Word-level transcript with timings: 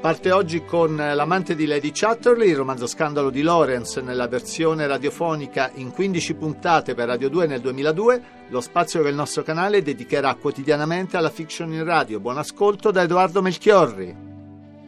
Parte 0.00 0.30
oggi 0.32 0.64
con 0.64 0.96
L'amante 0.96 1.54
di 1.54 1.66
Lady 1.66 1.90
Chatterley, 1.92 2.48
il 2.48 2.56
romanzo 2.56 2.86
scandalo 2.86 3.28
di 3.28 3.42
Lawrence 3.42 4.00
nella 4.00 4.28
versione 4.28 4.86
radiofonica 4.86 5.70
in 5.74 5.92
15 5.92 6.34
puntate 6.36 6.94
per 6.94 7.06
Radio 7.06 7.28
2 7.28 7.46
nel 7.46 7.60
2002, 7.60 8.22
lo 8.48 8.62
spazio 8.62 9.02
che 9.02 9.10
il 9.10 9.14
nostro 9.14 9.42
canale 9.42 9.82
dedicherà 9.82 10.36
quotidianamente 10.36 11.18
alla 11.18 11.28
fiction 11.28 11.70
in 11.74 11.84
radio. 11.84 12.18
Buon 12.18 12.38
ascolto 12.38 12.90
da 12.90 13.02
Edoardo 13.02 13.42
Melchiorri. 13.42 14.16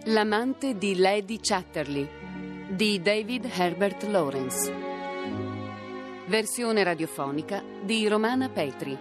L'amante 0.05 0.79
di 0.79 0.97
Lady 0.97 1.39
Chatterley 1.43 2.09
di 2.71 3.03
David 3.03 3.51
Herbert 3.55 4.05
Lawrence. 4.05 4.73
Versione 6.27 6.83
radiofonica 6.85 7.63
di 7.85 8.09
Romana 8.09 8.49
Petri. 8.49 8.97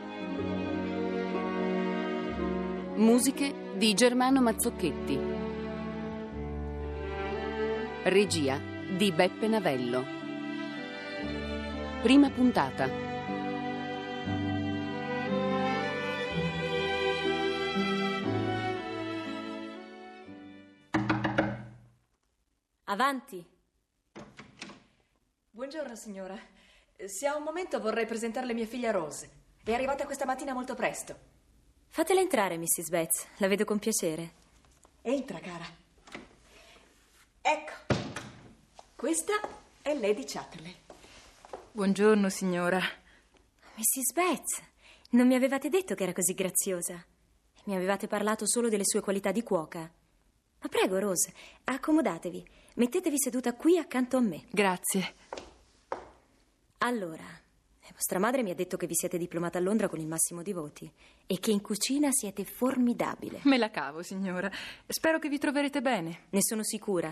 Musiche 2.95 3.53
di 3.77 3.93
Germano 3.93 4.41
Mazzocchetti. 4.41 5.40
Regia 8.03 8.57
di 8.57 9.11
Beppe 9.11 9.47
Navello. 9.47 10.03
Prima 12.01 12.31
puntata. 12.31 12.89
Avanti. 22.85 23.45
Buongiorno 25.51 25.95
signora. 25.95 26.35
Se 27.05 27.27
ha 27.27 27.35
un 27.35 27.43
momento 27.43 27.79
vorrei 27.79 28.07
presentarle 28.07 28.55
mia 28.55 28.65
figlia 28.65 28.89
Rose. 28.89 29.29
È 29.63 29.73
arrivata 29.73 30.05
questa 30.05 30.25
mattina 30.25 30.53
molto 30.53 30.73
presto. 30.73 31.15
Fatela 31.87 32.19
entrare, 32.19 32.57
Mrs. 32.57 32.89
Betts. 32.89 33.27
La 33.37 33.47
vedo 33.47 33.63
con 33.63 33.77
piacere. 33.77 34.31
Entra, 35.03 35.37
cara. 35.37 35.80
Questa 39.01 39.33
è 39.81 39.97
Lady 39.97 40.25
Chatterley. 40.25 40.75
Buongiorno, 41.71 42.29
signora. 42.29 42.77
Mrs. 42.77 44.13
Betts, 44.13 44.61
non 45.13 45.25
mi 45.25 45.33
avevate 45.33 45.69
detto 45.69 45.95
che 45.95 46.03
era 46.03 46.13
così 46.13 46.35
graziosa. 46.35 47.03
Mi 47.63 47.75
avevate 47.75 48.05
parlato 48.05 48.45
solo 48.45 48.69
delle 48.69 48.85
sue 48.85 49.01
qualità 49.01 49.31
di 49.31 49.41
cuoca. 49.41 49.79
Ma 49.79 50.69
prego, 50.69 50.99
Rose, 50.99 51.33
accomodatevi. 51.63 52.47
Mettetevi 52.75 53.17
seduta 53.17 53.55
qui 53.55 53.79
accanto 53.79 54.17
a 54.17 54.21
me. 54.21 54.43
Grazie. 54.51 55.15
Allora, 56.77 57.25
vostra 57.93 58.19
madre 58.19 58.43
mi 58.43 58.51
ha 58.51 58.55
detto 58.55 58.77
che 58.77 58.85
vi 58.85 58.93
siete 58.93 59.17
diplomata 59.17 59.57
a 59.57 59.61
Londra 59.61 59.89
con 59.89 59.99
il 59.99 60.05
massimo 60.05 60.43
di 60.43 60.53
voti 60.53 60.87
e 61.25 61.39
che 61.39 61.49
in 61.49 61.61
cucina 61.61 62.09
siete 62.11 62.45
formidabile. 62.45 63.39
Me 63.45 63.57
la 63.57 63.71
cavo, 63.71 64.03
signora. 64.03 64.51
Spero 64.85 65.17
che 65.17 65.27
vi 65.27 65.39
troverete 65.39 65.81
bene. 65.81 66.25
Ne 66.29 66.43
sono 66.43 66.63
sicura. 66.63 67.11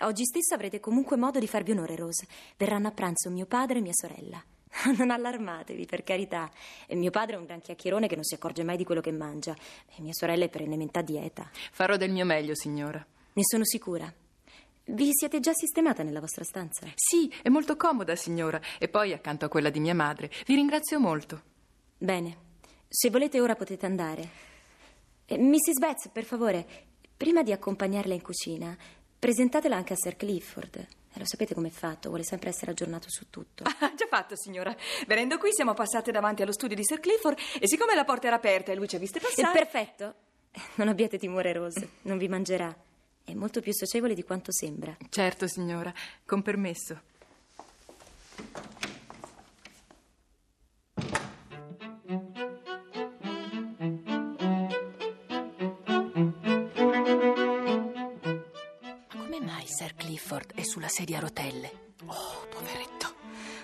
Oggi 0.00 0.24
stesso 0.24 0.54
avrete 0.54 0.78
comunque 0.78 1.16
modo 1.16 1.38
di 1.38 1.48
farvi 1.48 1.72
onore, 1.72 1.96
Rose. 1.96 2.26
Verranno 2.56 2.88
a 2.88 2.92
pranzo 2.92 3.30
mio 3.30 3.46
padre 3.46 3.78
e 3.78 3.80
mia 3.80 3.92
sorella. 3.92 4.42
Non 4.96 5.10
allarmatevi, 5.10 5.86
per 5.86 6.04
carità. 6.04 6.50
E 6.86 6.94
mio 6.94 7.10
padre 7.10 7.34
è 7.34 7.38
un 7.38 7.46
gran 7.46 7.60
chiacchierone 7.60 8.06
che 8.06 8.14
non 8.14 8.24
si 8.24 8.34
accorge 8.34 8.62
mai 8.62 8.76
di 8.76 8.84
quello 8.84 9.00
che 9.00 9.10
mangia. 9.10 9.56
E 9.96 10.00
mia 10.00 10.12
sorella 10.12 10.44
è 10.44 10.48
perennemente 10.48 10.98
a 11.00 11.02
dieta. 11.02 11.50
Farò 11.72 11.96
del 11.96 12.10
mio 12.10 12.24
meglio, 12.24 12.54
signora. 12.54 13.04
Ne 13.32 13.42
sono 13.44 13.64
sicura. 13.64 14.12
Vi 14.84 15.10
siete 15.12 15.40
già 15.40 15.52
sistemata 15.52 16.02
nella 16.02 16.20
vostra 16.20 16.44
stanza? 16.44 16.86
Sì, 16.94 17.30
è 17.42 17.48
molto 17.48 17.76
comoda, 17.76 18.14
signora. 18.14 18.60
E 18.78 18.88
poi 18.88 19.12
accanto 19.12 19.44
a 19.44 19.48
quella 19.48 19.70
di 19.70 19.80
mia 19.80 19.94
madre. 19.94 20.30
Vi 20.46 20.54
ringrazio 20.54 21.00
molto. 21.00 21.42
Bene. 21.98 22.46
Se 22.88 23.10
volete 23.10 23.40
ora 23.40 23.54
potete 23.54 23.84
andare. 23.84 24.28
Eh, 25.26 25.36
Mrs. 25.36 25.78
Betts, 25.78 26.08
per 26.08 26.24
favore, 26.24 26.66
prima 27.16 27.42
di 27.42 27.52
accompagnarla 27.52 28.14
in 28.14 28.22
cucina, 28.22 28.76
Presentatela 29.18 29.76
anche 29.76 29.94
a 29.94 29.96
Sir 29.96 30.16
Clifford. 30.16 30.76
E 30.76 31.18
lo 31.18 31.24
sapete 31.24 31.54
com'è 31.54 31.70
fatto, 31.70 32.08
vuole 32.08 32.22
sempre 32.22 32.50
essere 32.50 32.70
aggiornato 32.70 33.06
su 33.08 33.30
tutto. 33.30 33.64
Ah, 33.64 33.92
già 33.96 34.06
fatto, 34.08 34.36
signora. 34.36 34.74
Venendo 35.06 35.38
qui 35.38 35.52
siamo 35.52 35.74
passate 35.74 36.12
davanti 36.12 36.42
allo 36.42 36.52
studio 36.52 36.76
di 36.76 36.84
Sir 36.84 37.00
Clifford 37.00 37.36
e 37.58 37.66
siccome 37.66 37.94
la 37.94 38.04
porta 38.04 38.28
era 38.28 38.36
aperta 38.36 38.70
e 38.70 38.76
lui 38.76 38.86
ci 38.86 38.96
ha 38.96 38.98
viste 38.98 39.18
passare... 39.18 39.48
È 39.48 39.52
perfetto. 39.52 40.14
Non 40.76 40.88
abbiate 40.88 41.18
timore, 41.18 41.52
Rose, 41.52 41.88
non 42.02 42.18
vi 42.18 42.28
mangerà. 42.28 42.74
È 43.24 43.34
molto 43.34 43.60
più 43.60 43.72
socievole 43.72 44.14
di 44.14 44.22
quanto 44.22 44.52
sembra. 44.52 44.96
Certo, 45.10 45.48
signora, 45.48 45.92
con 46.24 46.42
permesso. 46.42 47.00
Clifford 60.18 60.54
è 60.54 60.64
sulla 60.64 60.88
sedia 60.88 61.18
a 61.18 61.20
rotelle. 61.20 61.92
Oh, 62.06 62.48
poveretto. 62.50 63.14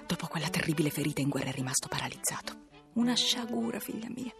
Dopo 0.06 0.28
quella 0.28 0.48
terribile 0.48 0.88
ferita 0.88 1.20
in 1.20 1.28
guerra 1.28 1.48
è 1.48 1.52
rimasto 1.52 1.88
paralizzato. 1.88 2.52
Una 2.92 3.14
sciagura, 3.14 3.80
figlia 3.80 4.06
mia. 4.14 4.32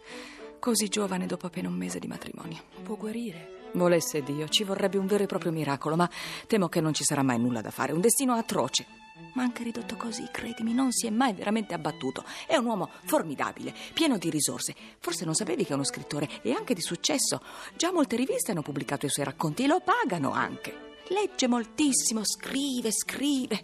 Così 0.57 0.87
giovane 0.87 1.25
dopo 1.25 1.47
appena 1.47 1.67
un 1.67 1.75
mese 1.75 1.99
di 1.99 2.07
matrimonio. 2.07 2.63
Può 2.83 2.95
guarire. 2.95 3.69
Volesse 3.73 4.23
Dio, 4.23 4.47
ci 4.47 4.63
vorrebbe 4.63 4.97
un 4.97 5.07
vero 5.07 5.23
e 5.23 5.27
proprio 5.27 5.51
miracolo, 5.51 5.97
ma 5.97 6.09
temo 6.47 6.69
che 6.69 6.79
non 6.79 6.93
ci 6.93 7.03
sarà 7.03 7.21
mai 7.21 7.37
nulla 7.37 7.59
da 7.59 7.69
fare. 7.69 7.91
Un 7.91 7.99
destino 7.99 8.33
atroce. 8.33 8.85
Ma 9.33 9.43
anche 9.43 9.63
ridotto 9.63 9.97
così, 9.97 10.25
credimi, 10.31 10.73
non 10.73 10.93
si 10.93 11.07
è 11.07 11.09
mai 11.09 11.33
veramente 11.33 11.73
abbattuto. 11.73 12.23
È 12.47 12.55
un 12.55 12.65
uomo 12.65 12.91
formidabile, 13.03 13.75
pieno 13.93 14.17
di 14.17 14.29
risorse. 14.29 14.73
Forse 14.99 15.25
non 15.25 15.35
sapevi 15.35 15.65
che 15.65 15.71
è 15.71 15.75
uno 15.75 15.83
scrittore 15.83 16.29
e 16.43 16.53
anche 16.53 16.73
di 16.73 16.81
successo. 16.81 17.41
Già 17.75 17.91
molte 17.91 18.15
riviste 18.15 18.51
hanno 18.51 18.61
pubblicato 18.61 19.05
i 19.05 19.09
suoi 19.09 19.25
racconti 19.25 19.63
e 19.63 19.67
lo 19.67 19.81
pagano 19.81 20.31
anche. 20.31 20.84
Legge 21.09 21.47
moltissimo, 21.47 22.23
scrive, 22.23 22.91
scrive. 22.91 23.61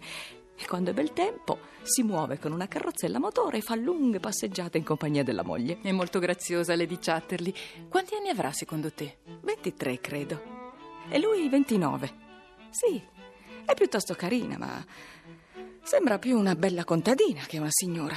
E 0.54 0.66
quando 0.66 0.90
è 0.90 0.94
bel 0.94 1.12
tempo 1.12 1.58
si 1.82 2.04
muove 2.04 2.38
con 2.38 2.52
una 2.52 2.68
carrozzella 2.68 3.16
a 3.16 3.20
motore 3.20 3.58
e 3.58 3.62
fa 3.62 3.74
lunghe 3.74 4.20
passeggiate 4.20 4.78
in 4.78 4.84
compagnia 4.84 5.24
della 5.24 5.42
moglie. 5.42 5.80
È 5.82 5.90
molto 5.90 6.20
graziosa 6.20 6.76
Lady 6.76 6.98
Chatterley. 7.00 7.52
Quanti 7.88 8.14
anni 8.14 8.28
avrà 8.28 8.52
secondo 8.52 8.92
te? 8.92 9.18
23, 9.40 10.00
credo. 10.00 10.42
E 11.08 11.18
lui 11.18 11.48
29. 11.48 12.14
Sì, 12.70 13.02
è 13.64 13.74
piuttosto 13.74 14.14
carina, 14.14 14.56
ma 14.56 14.84
sembra 15.82 16.20
più 16.20 16.38
una 16.38 16.54
bella 16.54 16.84
contadina 16.84 17.42
che 17.46 17.58
una 17.58 17.70
signora. 17.70 18.16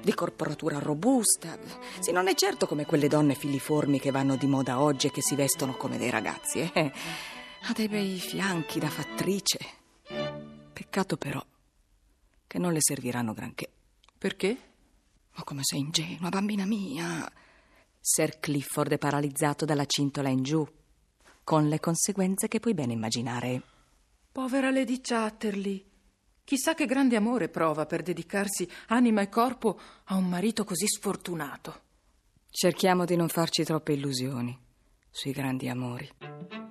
Di 0.00 0.14
corporatura 0.14 0.78
robusta. 0.78 1.58
Sì, 1.98 2.12
non 2.12 2.28
è 2.28 2.34
certo 2.34 2.66
come 2.66 2.86
quelle 2.86 3.08
donne 3.08 3.34
filiformi 3.34 4.00
che 4.00 4.10
vanno 4.10 4.36
di 4.36 4.46
moda 4.46 4.80
oggi 4.80 5.08
e 5.08 5.10
che 5.10 5.20
si 5.20 5.34
vestono 5.34 5.76
come 5.76 5.98
dei 5.98 6.10
ragazzi, 6.10 6.70
eh. 6.72 6.92
Ha 7.68 7.72
dei 7.72 7.88
bei 7.88 8.16
fianchi 8.20 8.78
da 8.78 8.88
fattrice. 8.88 9.58
Peccato 10.72 11.16
però 11.16 11.44
che 12.46 12.58
non 12.58 12.72
le 12.72 12.78
serviranno 12.80 13.32
granché. 13.32 13.68
Perché? 14.16 14.56
Ma 15.34 15.42
come 15.42 15.62
sei 15.64 15.80
ingenua, 15.80 16.28
bambina 16.28 16.64
mia. 16.64 17.28
Sir 18.00 18.38
Clifford 18.38 18.92
è 18.92 18.98
paralizzato 18.98 19.64
dalla 19.64 19.84
cintola 19.84 20.28
in 20.28 20.44
giù, 20.44 20.64
con 21.42 21.66
le 21.66 21.80
conseguenze 21.80 22.46
che 22.46 22.60
puoi 22.60 22.74
bene 22.74 22.92
immaginare. 22.92 23.60
Povera 24.30 24.70
Lady 24.70 25.00
Chatterley. 25.00 25.84
Chissà 26.44 26.74
che 26.74 26.86
grande 26.86 27.16
amore 27.16 27.48
prova 27.48 27.84
per 27.84 28.02
dedicarsi 28.02 28.70
anima 28.88 29.22
e 29.22 29.28
corpo 29.28 29.76
a 30.04 30.14
un 30.14 30.28
marito 30.28 30.62
così 30.62 30.86
sfortunato. 30.86 31.80
Cerchiamo 32.48 33.04
di 33.04 33.16
non 33.16 33.28
farci 33.28 33.64
troppe 33.64 33.94
illusioni 33.94 34.56
sui 35.10 35.32
grandi 35.32 35.68
amori. 35.68 36.65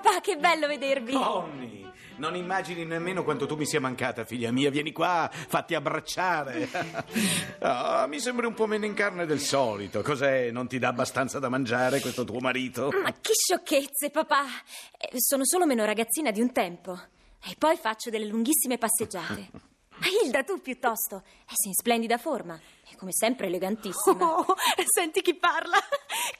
Papà, 0.00 0.20
che 0.20 0.36
bello 0.36 0.68
vedervi! 0.68 1.12
Conny, 1.12 1.90
non 2.18 2.36
immagini 2.36 2.84
nemmeno 2.84 3.24
quanto 3.24 3.46
tu 3.46 3.56
mi 3.56 3.66
sia 3.66 3.80
mancata, 3.80 4.24
figlia 4.24 4.52
mia. 4.52 4.70
Vieni 4.70 4.92
qua, 4.92 5.28
fatti 5.32 5.74
abbracciare. 5.74 6.68
oh, 7.58 8.06
mi 8.06 8.20
sembri 8.20 8.46
un 8.46 8.54
po' 8.54 8.66
meno 8.66 8.84
in 8.84 8.94
carne 8.94 9.26
del 9.26 9.40
solito. 9.40 10.00
Cos'è? 10.02 10.52
Non 10.52 10.68
ti 10.68 10.78
dà 10.78 10.88
abbastanza 10.88 11.40
da 11.40 11.48
mangiare 11.48 11.98
questo 11.98 12.22
tuo 12.22 12.38
marito? 12.38 12.90
Ma 13.02 13.12
che 13.12 13.32
sciocchezze, 13.32 14.10
papà! 14.10 14.44
Eh, 14.96 15.16
sono 15.16 15.44
solo 15.44 15.66
meno 15.66 15.84
ragazzina 15.84 16.30
di 16.30 16.40
un 16.40 16.52
tempo. 16.52 16.96
E 17.44 17.56
poi 17.58 17.76
faccio 17.76 18.08
delle 18.08 18.26
lunghissime 18.26 18.78
passeggiate. 18.78 19.50
Ma 19.98 20.06
Hilda, 20.06 20.44
tu 20.44 20.60
piuttosto. 20.60 21.22
Eh, 21.26 21.54
sei 21.54 21.68
in 21.68 21.74
splendida 21.74 22.18
forma. 22.18 22.58
E 22.90 22.96
come 22.96 23.12
sempre 23.12 23.46
elegantissima. 23.46 24.36
Oh, 24.38 24.54
senti 24.86 25.22
chi 25.22 25.34
parla. 25.34 25.76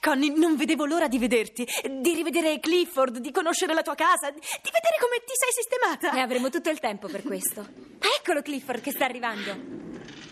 Connie, 0.00 0.30
non 0.30 0.56
vedevo 0.56 0.84
l'ora 0.84 1.08
di 1.08 1.18
vederti, 1.18 1.66
di 2.00 2.14
rivedere 2.14 2.60
Clifford, 2.60 3.18
di 3.18 3.30
conoscere 3.32 3.74
la 3.74 3.82
tua 3.82 3.94
casa, 3.94 4.30
di 4.30 4.40
vedere 4.40 4.96
come 5.00 5.18
ti 5.24 5.32
sei 5.34 5.52
sistemata. 5.52 6.16
E 6.16 6.20
avremo 6.20 6.50
tutto 6.50 6.70
il 6.70 6.78
tempo 6.78 7.08
per 7.08 7.22
questo. 7.22 7.60
Ma 7.62 8.06
eccolo 8.18 8.42
Clifford 8.42 8.80
che 8.80 8.92
sta 8.92 9.04
arrivando. 9.04 9.56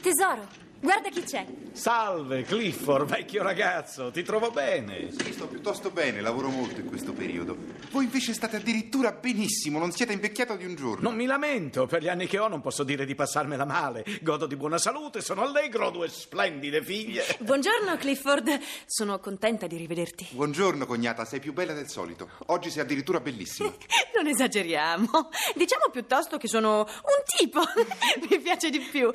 Tesoro, 0.00 0.64
Guarda 0.78 1.08
chi 1.08 1.22
c'è. 1.22 1.44
Salve, 1.72 2.42
Clifford, 2.42 3.08
vecchio 3.08 3.42
ragazzo, 3.42 4.10
ti 4.10 4.22
trovo 4.22 4.50
bene. 4.50 5.10
Sì, 5.10 5.32
sto 5.32 5.48
piuttosto 5.48 5.90
bene, 5.90 6.20
lavoro 6.20 6.48
molto 6.48 6.80
in 6.80 6.86
questo 6.86 7.12
periodo. 7.12 7.56
Voi 7.96 8.04
invece 8.04 8.34
state 8.34 8.56
addirittura 8.56 9.10
benissimo, 9.10 9.78
non 9.78 9.90
siete 9.90 10.12
invecchiato 10.12 10.54
di 10.54 10.66
un 10.66 10.74
giorno. 10.74 11.08
Non 11.08 11.16
mi 11.16 11.24
lamento, 11.24 11.86
per 11.86 12.02
gli 12.02 12.08
anni 12.08 12.26
che 12.26 12.38
ho 12.38 12.46
non 12.46 12.60
posso 12.60 12.84
dire 12.84 13.06
di 13.06 13.14
passarmela 13.14 13.64
male. 13.64 14.04
Godo 14.20 14.44
di 14.44 14.54
buona 14.54 14.76
salute, 14.76 15.22
sono 15.22 15.40
allegro, 15.40 15.86
ho 15.86 15.90
due 15.90 16.06
splendide 16.10 16.84
figlie. 16.84 17.24
Buongiorno, 17.38 17.96
Clifford. 17.96 18.60
Sono 18.84 19.18
contenta 19.18 19.66
di 19.66 19.78
rivederti. 19.78 20.28
Buongiorno, 20.32 20.84
cognata, 20.84 21.24
sei 21.24 21.40
più 21.40 21.54
bella 21.54 21.72
del 21.72 21.88
solito. 21.88 22.28
Oggi 22.48 22.68
sei 22.68 22.82
addirittura 22.82 23.18
bellissima. 23.18 23.72
Non 24.16 24.28
esageriamo. 24.28 25.28
Diciamo 25.54 25.90
piuttosto 25.92 26.38
che 26.38 26.48
sono 26.48 26.80
un 26.80 27.22
tipo. 27.36 27.60
Mi 28.30 28.40
piace 28.40 28.70
di 28.70 28.78
più. 28.78 29.10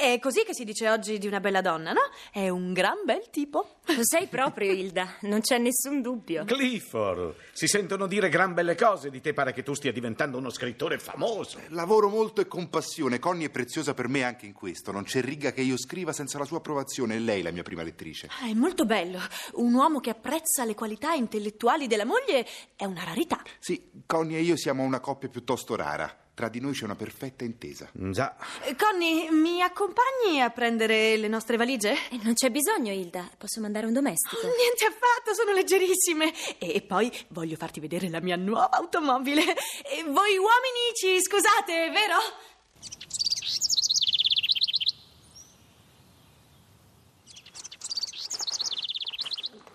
È 0.00 0.18
così 0.18 0.44
che 0.44 0.54
si 0.54 0.64
dice 0.64 0.88
oggi 0.88 1.18
di 1.18 1.26
una 1.26 1.40
bella 1.40 1.60
donna, 1.60 1.92
no? 1.92 2.00
È 2.32 2.48
un 2.48 2.72
gran 2.72 2.96
bel 3.04 3.28
tipo. 3.28 3.80
Lo 3.84 4.00
sei 4.00 4.28
proprio, 4.28 4.72
Hilda. 4.72 5.16
Non 5.22 5.42
c'è 5.42 5.58
nessun 5.58 6.00
dubbio. 6.00 6.44
Clifford, 6.46 7.34
si 7.52 7.66
sentono 7.66 8.06
dire 8.06 8.25
gran 8.28 8.54
belle 8.54 8.74
cose 8.74 9.10
di 9.10 9.20
te, 9.20 9.32
pare 9.32 9.52
che 9.52 9.62
tu 9.62 9.74
stia 9.74 9.92
diventando 9.92 10.38
uno 10.38 10.50
scrittore 10.50 10.98
famoso. 10.98 11.60
Lavoro 11.68 12.08
molto 12.08 12.40
e 12.40 12.46
con 12.46 12.68
passione. 12.68 13.18
Connie 13.18 13.46
è 13.46 13.50
preziosa 13.50 13.94
per 13.94 14.08
me 14.08 14.24
anche 14.24 14.46
in 14.46 14.52
questo. 14.52 14.92
Non 14.92 15.04
c'è 15.04 15.20
riga 15.20 15.52
che 15.52 15.60
io 15.60 15.76
scriva 15.76 16.12
senza 16.12 16.38
la 16.38 16.44
sua 16.44 16.58
approvazione. 16.58 17.16
È 17.16 17.18
lei 17.18 17.42
la 17.42 17.50
mia 17.50 17.62
prima 17.62 17.82
lettrice. 17.82 18.28
Ah, 18.40 18.48
è 18.48 18.54
molto 18.54 18.84
bello. 18.84 19.18
Un 19.54 19.72
uomo 19.74 20.00
che 20.00 20.10
apprezza 20.10 20.64
le 20.64 20.74
qualità 20.74 21.12
intellettuali 21.12 21.86
della 21.86 22.04
moglie 22.04 22.46
è 22.74 22.84
una 22.84 23.04
rarità. 23.04 23.42
Sì, 23.58 23.90
Connie 24.06 24.38
e 24.38 24.42
io 24.42 24.56
siamo 24.56 24.82
una 24.82 25.00
coppia 25.00 25.28
piuttosto 25.28 25.76
rara. 25.76 26.25
Tra 26.36 26.50
di 26.50 26.60
noi 26.60 26.74
c'è 26.74 26.84
una 26.84 26.96
perfetta 26.96 27.44
intesa. 27.44 27.88
Già. 27.94 28.36
Eh, 28.64 28.76
Connie, 28.76 29.30
mi 29.30 29.62
accompagni 29.62 30.42
a 30.42 30.50
prendere 30.50 31.16
le 31.16 31.28
nostre 31.28 31.56
valigie? 31.56 31.94
E 32.10 32.18
non 32.22 32.34
c'è 32.34 32.50
bisogno, 32.50 32.92
Hilda. 32.92 33.30
Posso 33.38 33.58
mandare 33.62 33.86
un 33.86 33.94
domestico. 33.94 34.42
Niente 34.44 34.84
affatto, 34.84 35.32
sono 35.32 35.54
leggerissime. 35.54 36.34
E 36.58 36.82
poi 36.82 37.10
voglio 37.28 37.56
farti 37.56 37.80
vedere 37.80 38.10
la 38.10 38.20
mia 38.20 38.36
nuova 38.36 38.72
automobile. 38.72 39.40
E 39.40 40.02
voi 40.04 40.36
uomini 40.36 40.92
ci 40.92 41.22
scusate, 41.22 41.88
vero? 41.88 42.18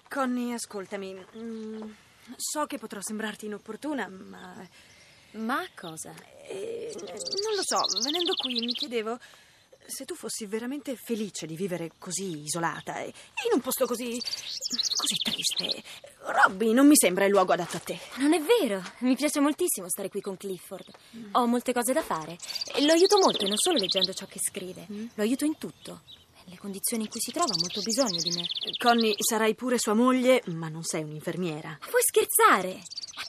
Connie, 0.07 0.53
ascoltami. 0.53 1.25
Mm, 1.37 1.81
so 2.35 2.67
che 2.67 2.77
potrò 2.77 3.01
sembrarti 3.01 3.47
inopportuna, 3.47 4.07
ma 4.07 4.67
Ma 5.33 5.65
cosa? 5.75 6.13
eh, 6.47 6.91
non 6.95 7.55
lo 7.55 7.61
so, 7.63 8.01
venendo 8.01 8.33
qui 8.35 8.59
mi 8.65 8.73
chiedevo 8.73 9.17
se 9.85 10.05
tu 10.05 10.15
fossi 10.15 10.45
veramente 10.45 10.95
felice 10.95 11.45
di 11.45 11.55
vivere 11.55 11.91
così 11.97 12.43
isolata 12.43 12.99
e 12.99 13.07
in 13.07 13.53
un 13.53 13.61
posto 13.61 13.85
così 13.85 14.21
così 14.21 15.15
triste. 15.21 15.83
Robby 16.23 16.71
non 16.71 16.87
mi 16.87 16.95
sembra 16.95 17.25
il 17.25 17.31
luogo 17.31 17.51
adatto 17.53 17.77
a 17.77 17.79
te. 17.79 17.99
Non 18.17 18.33
è 18.33 18.41
vero. 18.41 18.81
Mi 18.99 19.15
piace 19.15 19.39
moltissimo 19.39 19.89
stare 19.89 20.07
qui 20.09 20.21
con 20.21 20.37
Clifford. 20.37 20.85
Ho 21.31 21.45
molte 21.47 21.73
cose 21.73 21.91
da 21.93 22.03
fare. 22.03 22.37
E 22.75 22.85
lo 22.85 22.93
aiuto 22.93 23.17
molto, 23.17 23.45
non 23.47 23.57
solo 23.57 23.79
leggendo 23.79 24.13
ciò 24.13 24.25
che 24.27 24.39
scrive. 24.39 24.85
Lo 24.87 25.23
aiuto 25.23 25.45
in 25.45 25.57
tutto. 25.57 26.03
Nelle 26.45 26.57
condizioni 26.57 27.03
in 27.03 27.09
cui 27.09 27.19
si 27.19 27.31
trova 27.31 27.51
ha 27.53 27.59
molto 27.59 27.81
bisogno 27.81 28.21
di 28.21 28.31
me. 28.31 28.45
Connie, 28.77 29.15
sarai 29.17 29.55
pure 29.55 29.77
sua 29.77 29.93
moglie, 29.93 30.41
ma 30.45 30.69
non 30.69 30.83
sei 30.83 31.03
un'infermiera. 31.03 31.69
Ma 31.69 31.87
puoi 31.87 32.01
scherzare? 32.03 32.81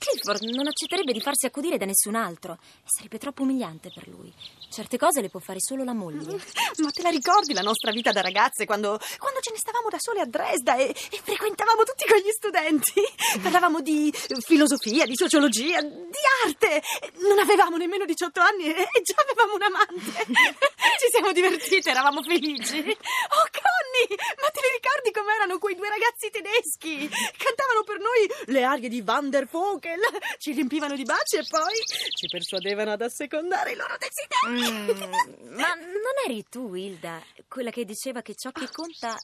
Clifford 0.02 0.42
non 0.42 0.66
accetterebbe 0.66 1.12
di 1.12 1.20
farsi 1.20 1.46
accudire 1.46 1.78
da 1.78 1.84
nessun 1.84 2.16
altro. 2.16 2.58
Sarebbe 2.84 3.18
troppo 3.18 3.42
umiliante 3.42 3.92
per 3.94 4.08
lui. 4.08 4.32
Certe 4.68 4.98
cose 4.98 5.20
le 5.20 5.28
può 5.28 5.38
fare 5.38 5.60
solo 5.60 5.84
la 5.84 5.94
moglie. 5.94 6.42
Ma 6.82 6.90
te 6.90 7.02
la 7.02 7.10
ricordi 7.10 7.52
la 7.54 7.60
nostra 7.60 7.92
vita 7.92 8.10
da 8.10 8.20
ragazze 8.20 8.66
quando, 8.66 8.98
quando 9.18 9.38
ce 9.40 9.52
ne 9.52 9.58
stavamo 9.58 9.88
da 9.88 9.98
sole 10.00 10.20
a 10.20 10.26
Dresda 10.26 10.76
e, 10.76 10.88
e 10.88 11.20
frequentavamo 11.22 11.84
tutti 11.84 12.04
quegli 12.04 12.30
studenti? 12.30 13.00
Parlavamo 13.40 13.80
di 13.80 14.12
filosofia, 14.40 15.06
di 15.06 15.14
sociologia, 15.14 15.80
di 15.80 16.22
arte. 16.44 16.82
Non 17.20 17.38
avevamo 17.38 17.76
nemmeno 17.76 18.04
18 18.04 18.40
anni 18.40 18.74
e, 18.74 18.88
già 19.02 19.14
avevamo 19.16 19.54
un 19.54 19.62
amante. 19.62 20.24
Ci 20.98 21.08
siamo 21.10 21.32
divertite, 21.32 21.90
eravamo 21.90 22.22
felici. 22.22 22.78
Oh, 22.78 23.46
Connie, 23.50 24.16
ma 24.40 24.48
te 24.50 24.60
li 24.60 24.70
ricordi 24.80 25.10
com'erano 25.12 25.58
quei 25.58 25.74
due 25.74 25.88
ragazzi 25.88 26.30
tedeschi? 26.30 27.08
Cantavano 27.08 27.82
per 27.84 27.98
noi 27.98 28.52
le 28.52 28.64
arie 28.64 28.88
di 28.88 29.02
Van 29.02 29.30
der 29.30 29.46
Vogel, 29.46 30.00
ci 30.38 30.52
riempivano 30.52 30.94
di 30.94 31.04
baci 31.04 31.36
e 31.36 31.44
poi 31.48 31.74
ci 31.86 32.26
persuadevano 32.28 32.92
ad 32.92 33.02
assecondare 33.02 33.72
i 33.72 33.76
loro 33.76 33.96
desideri. 33.98 34.72
Mm, 34.72 35.56
ma 35.56 35.74
non 35.74 36.14
eri 36.26 36.44
tu, 36.48 36.74
Hilda, 36.74 37.22
quella 37.48 37.70
che 37.70 37.84
diceva 37.84 38.22
che 38.22 38.34
ciò 38.34 38.50
che 38.50 38.68
conta 38.70 39.16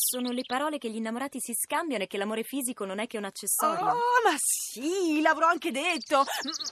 sono 0.00 0.30
le 0.30 0.44
parole 0.46 0.78
che 0.78 0.88
gli 0.88 0.96
innamorati 0.96 1.38
si 1.40 1.52
scambiano 1.52 2.04
e 2.04 2.06
che 2.06 2.16
l'amore 2.16 2.42
fisico 2.42 2.86
non 2.86 3.00
è 3.00 3.06
che 3.06 3.18
un 3.18 3.24
accessorio? 3.24 3.84
Oh, 3.84 4.24
ma 4.24 4.34
sì, 4.38 5.20
l'avrò 5.20 5.46
anche 5.46 5.70
detto. 5.70 6.24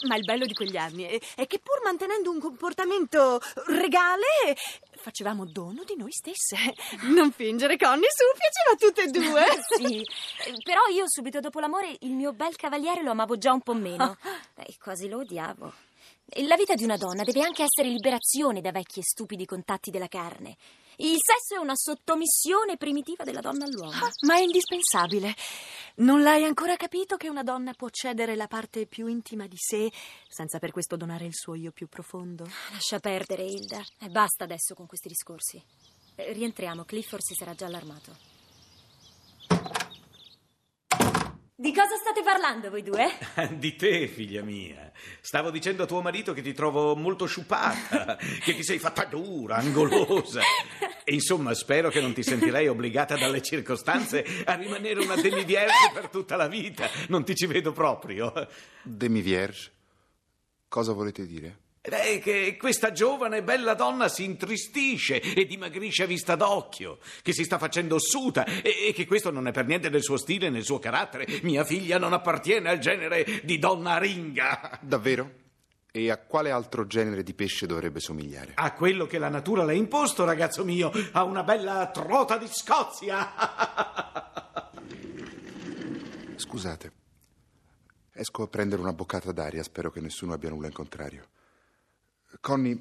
Ma 0.09 0.17
il 0.17 0.25
bello 0.25 0.47
di 0.47 0.55
quegli 0.55 0.79
anni 0.79 1.05
è, 1.05 1.47
che 1.47 1.59
pur 1.59 1.83
mantenendo 1.85 2.31
un 2.31 2.41
comportamento 2.41 3.39
regale, 3.67 4.57
facevamo 4.97 5.45
dono 5.45 5.85
di 5.85 5.95
noi 5.97 6.11
stesse. 6.11 6.57
Non 7.03 7.31
fingere, 7.31 7.77
Connie, 7.77 8.09
su, 8.11 8.25
piaceva 8.35 8.73
a 8.73 8.77
tutte 8.77 9.03
e 9.03 9.11
due. 9.11 9.45
sì, 9.77 10.01
eh, 10.01 10.63
però 10.63 10.81
io 10.91 11.05
subito 11.07 11.41
dopo 11.41 11.61
l'amore 11.61 11.97
il 12.01 12.13
mio 12.13 12.33
bel 12.33 12.57
cavaliere 12.57 13.03
lo 13.03 13.11
amavo 13.11 13.37
già 13.37 13.53
un 13.53 13.61
po' 13.61 13.75
meno. 13.75 14.17
E 14.69 14.77
quasi 14.83 15.09
lo 15.09 15.19
odiavo. 15.19 15.73
La 16.47 16.57
vita 16.57 16.75
di 16.75 16.83
una 16.83 16.97
donna 16.97 17.23
deve 17.23 17.43
anche 17.43 17.63
essere 17.63 17.89
liberazione 17.89 18.61
da 18.61 18.73
vecchi 18.73 18.99
e 18.99 19.05
stupidi 19.05 19.47
contatti 19.47 19.91
della 19.91 20.09
carne. 20.09 20.57
Il 21.01 21.17
sesso 21.19 21.55
è 21.55 21.63
una 21.63 21.77
sottomissione 21.77 22.77
primitiva 22.77 23.23
della 23.23 23.41
donna 23.41 23.65
all'uomo. 23.65 23.93
Ma 24.27 24.35
è 24.35 24.41
indispensabile. 24.41 25.35
Non 25.97 26.23
l'hai 26.23 26.45
ancora 26.45 26.77
capito 26.77 27.17
che 27.17 27.29
una 27.29 27.45
donna 27.45 27.73
può 27.73 27.89
cedere 27.89 28.35
la 28.35 28.49
parte 28.49 28.87
più 28.87 29.07
intima 29.07 29.47
di 29.47 29.57
sé 29.57 29.93
senza 30.29 30.59
per 30.59 30.73
questo 30.73 30.97
donare 30.97 31.25
il 31.25 31.35
suo 31.35 31.55
io 31.55 31.71
più 31.71 31.89
profondo? 31.89 32.49
Lascia 32.73 32.99
perdere, 32.99 33.45
Hilda. 33.45 33.81
E 34.01 34.09
basta 34.09 34.45
adesso 34.45 34.75
con 34.75 34.87
questi 34.87 35.09
discorsi. 35.09 35.63
Eh, 36.17 36.33
Rientriamo, 36.33 36.85
Clifford 36.85 37.23
si 37.23 37.35
sarà 37.35 37.55
già 37.55 37.67
allarmato. 37.67 38.38
Di 41.61 41.75
cosa 41.75 41.97
state 41.97 42.23
parlando 42.23 42.71
voi 42.71 42.85
due? 42.85 43.11
Di 43.59 43.75
te, 43.75 44.07
figlia 44.07 44.45
mia. 44.45 44.93
Stavo 45.21 45.51
dicendo 45.51 45.83
a 45.83 45.87
tuo 45.87 46.01
marito 46.01 46.33
che 46.33 46.41
ti 46.41 46.53
trovo 46.53 46.95
molto 46.95 47.27
sciupata, 47.27 48.15
che 48.45 48.55
ti 48.55 48.63
sei 48.63 48.79
fatta 48.79 49.05
dura, 49.07 49.57
angolosa. 49.57 50.41
E 51.03 51.13
insomma, 51.13 51.55
spero 51.55 51.91
che 51.91 52.01
non 52.01 52.13
ti 52.13 52.23
sentirei 52.23 52.69
obbligata 52.69 53.17
dalle 53.17 53.43
circostanze 53.43 54.25
a 54.45 54.55
rimanere 54.55 55.01
una 55.01 55.17
demi-vierge 55.17 55.91
per 55.93 56.11
tutta 56.11 56.37
la 56.37 56.47
vita. 56.47 56.89
Non 57.09 57.25
ti 57.25 57.35
ci 57.35 57.47
vedo 57.47 57.73
proprio. 57.73 58.33
Demi 58.81 59.21
Vierge? 59.21 59.73
Cosa 60.69 60.93
volete 60.93 61.27
dire? 61.27 61.59
Beh, 61.81 62.19
che 62.19 62.57
questa 62.59 62.93
giovane 62.93 63.39
e 63.39 63.43
bella 63.43 63.75
donna 63.75 64.09
si 64.09 64.25
intristisce 64.25 65.21
e 65.21 65.47
dimagrisce 65.47 66.03
a 66.03 66.07
vista 66.07 66.35
d'occhio, 66.35 66.99
che 67.23 67.33
si 67.33 67.45
sta 67.45 67.57
facendo 67.57 67.95
ossuta 67.95 68.45
e, 68.45 68.89
e 68.89 68.93
che 68.93 69.07
questo 69.07 69.31
non 69.31 69.47
è 69.47 69.53
per 69.53 69.67
niente 69.67 69.89
nel 69.89 70.03
suo 70.03 70.17
stile, 70.17 70.51
nel 70.51 70.65
suo 70.65 70.79
carattere. 70.79 71.27
Mia 71.43 71.65
figlia 71.65 71.99
non 71.99 72.13
appartiene 72.13 72.69
al 72.69 72.79
genere 72.79 73.41
di 73.43 73.59
donna 73.59 73.99
ringa. 73.99 74.79
Davvero? 74.83 75.47
E 75.91 76.11
a 76.11 76.19
quale 76.19 76.51
altro 76.51 76.87
genere 76.87 77.23
di 77.23 77.33
pesce 77.33 77.67
dovrebbe 77.67 78.01
somigliare? 78.01 78.53
A 78.57 78.75
quello 78.75 79.07
che 79.07 79.19
la 79.19 79.31
natura 79.31 79.65
le 79.65 79.73
ha 79.73 79.77
imposto, 79.77 80.25
ragazzo 80.25 80.65
mio, 80.65 80.93
a 81.13 81.23
una 81.25 81.43
bella 81.43 81.91
trota 81.91 82.37
di 82.37 82.47
Scozia. 82.47 83.33
Scusate. 86.37 86.93
Esco 88.13 88.43
a 88.43 88.49
prendere 88.49 88.83
una 88.83 88.93
boccata 88.93 89.33
d'aria, 89.33 89.63
spero 89.63 89.91
che 89.91 90.01
nessuno 90.01 90.35
abbia 90.35 90.51
nulla 90.51 90.67
in 90.67 90.73
contrario. 90.73 91.29
Connie, 92.41 92.79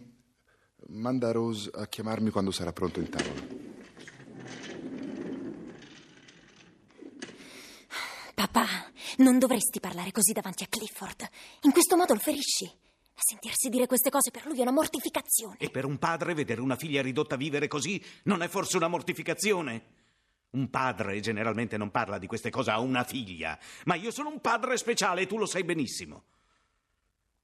manda 0.88 1.32
Rose 1.32 1.70
a 1.74 1.88
chiamarmi 1.88 2.30
quando 2.30 2.52
sarà 2.52 2.72
pronto 2.74 3.00
in 3.00 3.10
tavola. 3.10 3.66
Papà, 8.34 8.68
non 9.18 9.40
dovresti 9.40 9.80
parlare 9.80 10.12
così 10.12 10.32
davanti 10.32 10.64
a 10.64 10.68
Clifford. 10.68 11.28
In 11.62 11.72
questo 11.72 11.98
modo 11.98 12.14
lo 12.14 12.20
ferisci. 12.20 12.66
A 12.66 13.20
sentirsi 13.20 13.70
dire 13.70 13.88
queste 13.88 14.12
cose 14.12 14.30
per 14.30 14.46
lui 14.46 14.60
è 14.60 14.62
una 14.62 14.72
mortificazione. 14.72 15.56
E 15.58 15.72
per 15.72 15.86
un 15.86 15.98
padre 15.98 16.36
vedere 16.36 16.62
una 16.62 16.76
figlia 16.76 17.02
ridotta 17.02 17.34
a 17.34 17.38
vivere 17.38 17.68
così 17.68 18.04
non 18.24 18.44
è 18.44 18.48
forse 18.48 18.78
una 18.78 18.88
mortificazione? 18.88 19.96
Un 20.52 20.70
padre 20.70 21.20
generalmente 21.20 21.78
non 21.78 21.90
parla 21.90 22.20
di 22.20 22.28
queste 22.28 22.52
cose 22.52 22.70
a 22.70 22.80
una 22.80 23.04
figlia, 23.04 23.58
ma 23.86 23.96
io 23.96 24.12
sono 24.12 24.30
un 24.30 24.40
padre 24.40 24.78
speciale 24.78 25.22
e 25.22 25.28
tu 25.28 25.38
lo 25.38 25.48
sai 25.48 25.64
benissimo. 25.64 26.26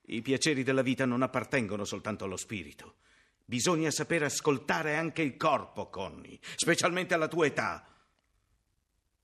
I 0.06 0.22
piaceri 0.22 0.64
della 0.64 0.82
vita 0.82 1.06
non 1.06 1.22
appartengono 1.22 1.86
soltanto 1.86 2.26
allo 2.26 2.38
spirito. 2.38 2.96
Bisogna 3.46 3.92
sapere 3.92 4.26
ascoltare 4.26 4.96
anche 4.96 5.22
il 5.22 5.38
corpo, 5.38 5.90
Connie, 5.90 6.40
specialmente 6.56 7.14
alla 7.14 7.28
tua 7.28 7.46
età. 7.46 7.88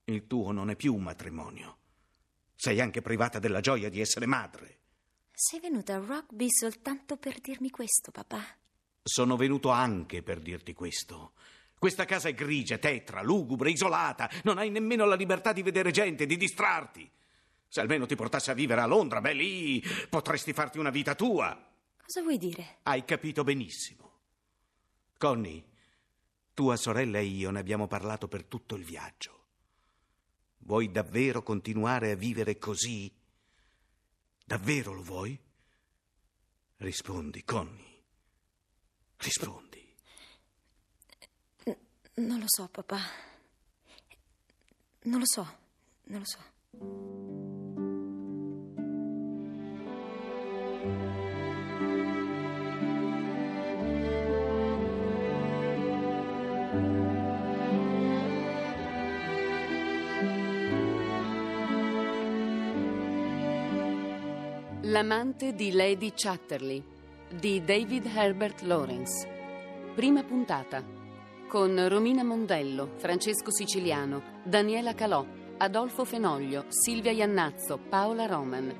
Il 0.04 0.26
tuo 0.26 0.52
non 0.52 0.70
è 0.70 0.76
più 0.76 0.94
un 0.94 1.02
matrimonio. 1.02 1.78
Sei 2.54 2.80
anche 2.80 3.02
privata 3.02 3.38
della 3.38 3.60
gioia 3.60 3.88
di 3.88 4.00
essere 4.00 4.26
madre. 4.26 4.78
Sei 5.32 5.60
venuta 5.60 5.94
a 5.94 5.98
Rugby 5.98 6.48
soltanto 6.50 7.16
per 7.16 7.40
dirmi 7.40 7.70
questo, 7.70 8.10
papà. 8.10 8.44
Sono 9.02 9.36
venuto 9.36 9.70
anche 9.70 10.22
per 10.22 10.40
dirti 10.40 10.74
questo. 10.74 11.32
Questa 11.78 12.04
casa 12.04 12.28
è 12.28 12.34
grigia, 12.34 12.76
tetra, 12.76 13.22
lugubre, 13.22 13.70
isolata. 13.70 14.30
Non 14.44 14.58
hai 14.58 14.68
nemmeno 14.68 15.06
la 15.06 15.14
libertà 15.14 15.52
di 15.54 15.62
vedere 15.62 15.90
gente, 15.90 16.26
di 16.26 16.36
distrarti. 16.36 17.10
Se 17.72 17.80
almeno 17.80 18.04
ti 18.04 18.16
portassi 18.16 18.50
a 18.50 18.54
vivere 18.54 18.80
a 18.80 18.86
Londra, 18.86 19.20
beh, 19.20 19.32
lì 19.32 19.80
potresti 20.08 20.52
farti 20.52 20.80
una 20.80 20.90
vita 20.90 21.14
tua. 21.14 21.56
Cosa 22.02 22.20
vuoi 22.20 22.36
dire? 22.36 22.78
Hai 22.82 23.04
capito 23.04 23.44
benissimo. 23.44 24.10
Connie, 25.16 25.64
tua 26.52 26.74
sorella 26.74 27.18
e 27.18 27.26
io 27.26 27.52
ne 27.52 27.60
abbiamo 27.60 27.86
parlato 27.86 28.26
per 28.26 28.42
tutto 28.46 28.74
il 28.74 28.82
viaggio. 28.82 29.44
Vuoi 30.58 30.90
davvero 30.90 31.44
continuare 31.44 32.10
a 32.10 32.16
vivere 32.16 32.58
così? 32.58 33.08
Davvero 34.44 34.92
lo 34.92 35.02
vuoi? 35.02 35.40
Rispondi, 36.78 37.44
Connie. 37.44 38.02
Rispondi. 39.18 39.94
Non 42.14 42.40
lo 42.40 42.46
so, 42.48 42.66
papà. 42.66 42.98
Non 45.02 45.20
lo 45.20 45.26
so, 45.26 45.58
non 46.06 46.18
lo 46.18 46.26
so. 46.26 47.18
L'amante 64.84 65.54
di 65.54 65.72
Lady 65.72 66.10
Chatterley 66.14 66.82
di 67.28 67.62
David 67.62 68.06
Herbert 68.06 68.62
Lawrence. 68.62 69.28
Prima 69.94 70.22
puntata. 70.22 70.82
Con 71.46 71.86
Romina 71.86 72.24
Mondello, 72.24 72.94
Francesco 72.96 73.52
Siciliano, 73.52 74.40
Daniela 74.42 74.94
Calò, 74.94 75.22
Adolfo 75.58 76.06
Fenoglio, 76.06 76.64
Silvia 76.68 77.10
Iannazzo, 77.10 77.76
Paola 77.76 78.24
Roman. 78.24 78.74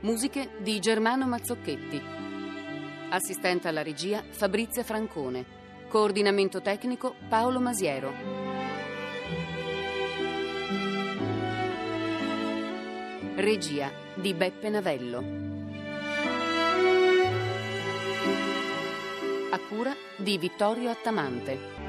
Musiche 0.00 0.50
di 0.60 0.78
Germano 0.78 1.26
Mazzocchetti. 1.26 2.02
Assistente 3.08 3.68
alla 3.68 3.82
regia 3.82 4.22
Fabrizia 4.28 4.84
Francone. 4.84 5.46
Coordinamento 5.88 6.60
tecnico 6.60 7.14
Paolo 7.30 7.58
Masiero. 7.58 8.54
Regia 13.36 13.90
di 14.14 14.32
Beppe 14.32 14.70
Navello. 14.70 15.18
A 19.50 19.58
cura 19.68 19.92
di 20.14 20.38
Vittorio 20.38 20.90
Attamante. 20.90 21.83